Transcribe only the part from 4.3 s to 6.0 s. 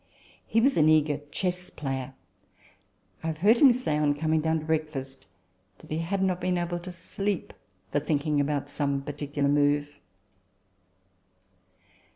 down to breakfast, that he